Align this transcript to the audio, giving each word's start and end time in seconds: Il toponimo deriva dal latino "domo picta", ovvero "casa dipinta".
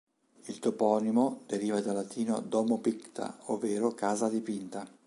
Il 0.47 0.57
toponimo 0.57 1.41
deriva 1.45 1.79
dal 1.79 1.93
latino 1.93 2.39
"domo 2.39 2.79
picta", 2.79 3.37
ovvero 3.49 3.91
"casa 3.93 4.29
dipinta". 4.29 4.83